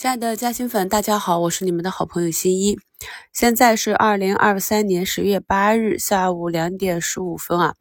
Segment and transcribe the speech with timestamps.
[0.00, 2.78] 亲爱的嘉兴粉，大家好，我是你们的好朋友新一。
[3.34, 7.74] 现在是二零二三年十月八日下午两点十五分啊。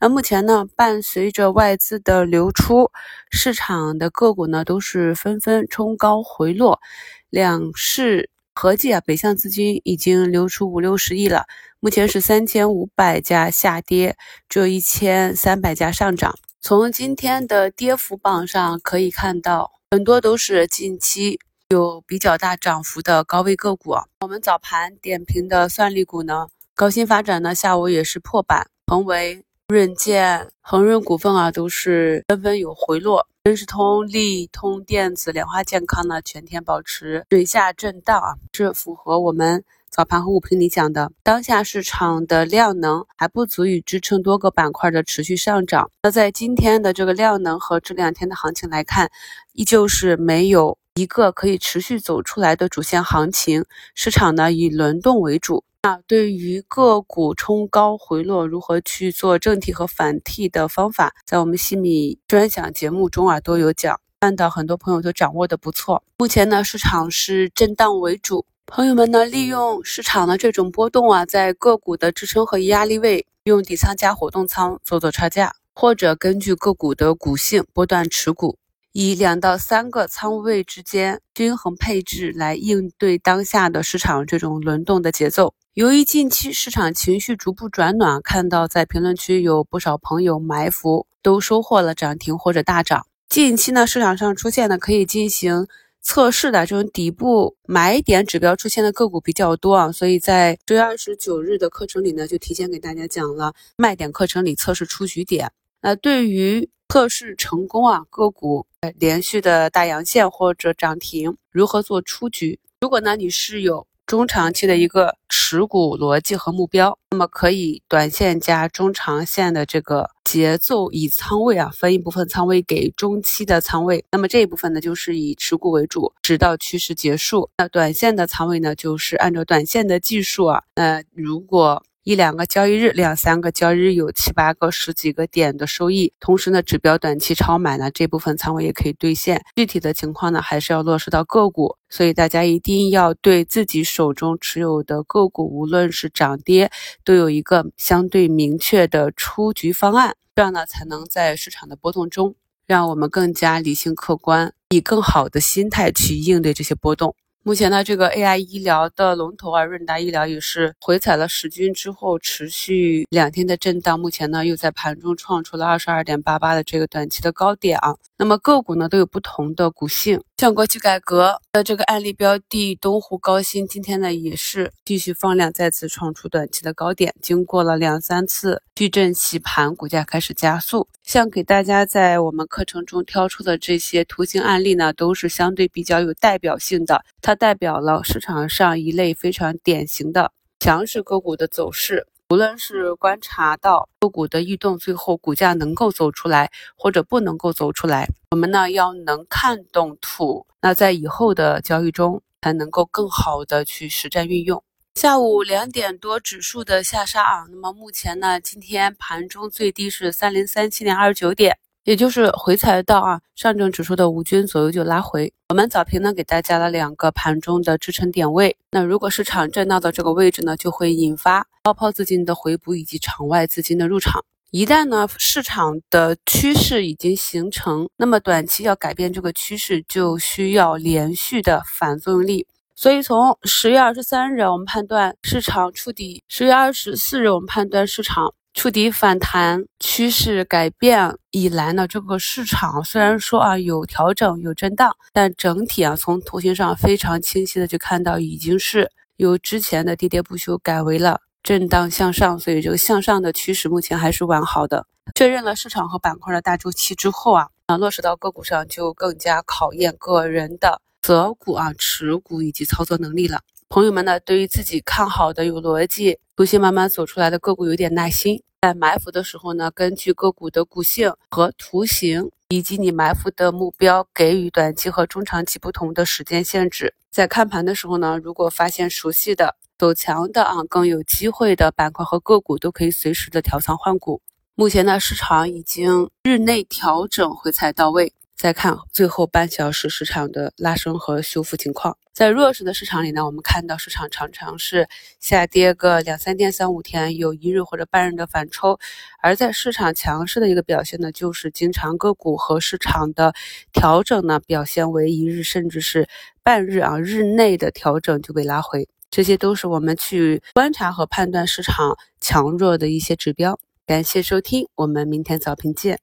[0.00, 2.90] 那目前呢，伴随着外资的流出，
[3.30, 6.80] 市场的个股呢都是纷纷冲高回落，
[7.28, 11.44] 两市合计啊，北向资金已经流出五六十亿了。
[11.78, 14.16] 目前是三千五百家下跌，
[14.48, 16.34] 只有一千三百家上涨。
[16.60, 21.38] 从今天的跌幅榜上可以看到，很多都是近期。
[21.70, 39.62] 有比较大涨幅的高位个股，我们早盘点评的算力股呢，高新发展呢下午也是破板，恒维、润建、恒润股份啊都是纷纷有回落，人实通、利通电子、莲花健康呢全天保持水下震荡啊，这符合我们。
[39.90, 45.90] 早盘和午评里讲的，当下市场的量能还不足以支撑多个板块的持续上涨。
[46.04, 49.10] 那在今天的这个量能和这两天的行情来看，
[49.52, 53.64] 依旧是没有一个可以持续走出来的主线行情。
[53.94, 55.64] 市场呢以轮动为主。
[55.82, 66.02] 那对于个股冲高回落，如何去做正替和反替的方法，在我们西米专享节目中啊都有讲，看到很多朋友都掌握的不错。
[66.18, 68.44] 目前呢，市场是震荡为主。
[68.66, 78.58] 朋友们呢，利用市场的这种波动啊，在个股的支撑和压力位，用底仓加活动仓做做差价，或者根据个股的股性波段持股，
[78.92, 85.54] 以两到三个仓位之间均衡配置来应对当下的市场这种轮动的节奏。
[85.74, 93.06] 由于近期市场情绪逐步转暖，看到在评论区有不少朋友埋伏，都收获了涨停或者大涨。
[93.28, 95.66] 近期呢，市场上出现的可以进行。
[96.02, 105.52] 测试的这种底部买点指标出现的个股比较多啊，所以在十月二十九日的课程里呢，就提前给大家讲了卖点课程里测试出局点。
[105.82, 108.66] 那对于测试成功啊，个股
[108.98, 112.58] 连续的大阳线或者涨停，如何做出局？
[112.80, 113.86] 如果呢你是有。
[114.06, 127.48] 中长期的一个持股逻辑和目标，那么可以短线加中长线的这个节奏，以仓位啊分一部分仓位给中期的仓位，那么这一部分呢就是以持股为主，直到趋势结束。
[127.58, 131.80] 那短线的仓位呢，就是按照短线的技术啊，那如果。
[132.02, 139.44] 一两个交易日，两三个交易日有七八个、十几个点的收益，同时呢，指标短期超买呢，这部分仓位也可以兑现。
[139.54, 146.70] 具体的情况呢，还是要落实到个股，所以大家一定要对自己手中持有的个股，无论是涨跌，
[147.04, 152.34] 都有一个相对明确的出局方案，这样呢，才能在市场的波动中，
[152.66, 157.14] 让我们更加理性客观，以更好的心态去应对这些波动。
[157.42, 163.98] 目前呢，这个 AI 医疗的龙头啊，润达医疗也是回踩了十均之后，持续两天的震荡。
[163.98, 167.96] 目前呢，又在盘中创出了二十二点八八的这个短期的高点啊。
[168.18, 177.14] 那么个股呢，都有不同的股性，像国企改革的这个案例标的东湖高新，今天呢也是继续放量，再次创出短期的高点。
[177.20, 180.88] 经过了两三次矩阵洗盘，股价开始加速。
[181.02, 187.04] 像给大家在我们课程中挑出的这些图形案例呢，都是相对比较有代表性的。
[187.20, 192.06] 它代表了市场上一类非常典型的强势个股的走势。
[192.30, 204.62] 无论是观察到个股的异动，最后股价能够走出来，或者不能够走出来，我们呢要能看懂图，那在以后的交易中才能够更好的去实战运用。
[204.94, 211.58] 下午两点多，指数的下杀啊，那么目前呢，今天盘中最低是三零三七点二九点。
[211.84, 215.32] 也就是回踩到啊上证指数的五均左右就拉回。
[215.48, 218.56] 我们早评呢给大家了两个盘中的支撑点位。
[218.70, 224.24] 那如果市场震荡到这个位置呢，就会引发高抛资金的回补以及场外资金的入场。
[224.50, 232.46] 一旦呢市场的趋势已经形成，那么短期要改变这个趋势，就需要连续的反作用力。
[232.74, 238.34] 所以从十月二十三日我们判断市场触底，十月二十四日我们判断市场。
[238.52, 254.86] 触底反弹趋势改变以来呢，这个市场虽然说啊有调整有震荡，但整体啊从图形上非常清晰的就看到已经是由之前的跌跌不休改为了震荡向上，所以这个向上的趋势目前还是完好的。
[255.14, 263.40] 确认了市场和板块的大周期之后啊，啊落实到个股上就更加考验个人的择股啊持股以及操作能力了。
[263.72, 276.92] 朋友们呢，对于自己看好的有逻辑、图形慢慢走出来的个股有点耐心，在埋伏的时候呢，根据个股的股性和图形，以及你埋伏的目标，给予短期和中长期不同的时间限制。
[277.12, 284.20] 在看盘的时候呢，如果发现熟悉的、走强的啊，更有机会的板块和个股，都可以随时的调仓换股。
[284.56, 288.12] 目前呢，市场已经日内调整回踩到位。
[288.40, 291.98] 再看最后半小时市场的拉升和修复情况。
[292.14, 294.88] 在弱势的市场里呢，我们看到市场常常是
[295.20, 298.78] 下跌个两三天、三五天，有一日或者半日的反抽；
[299.22, 303.34] 而在市场强势的一个表现呢，就是经常个股和市场的
[303.74, 306.08] 调整呢，表现为一日甚至是
[306.42, 308.88] 半日啊，日内的调整就被拉回。
[309.10, 313.60] 这些都是我们去观察和判断市场强弱的一些指标。
[313.84, 316.00] 感谢收听，我们明天早评见。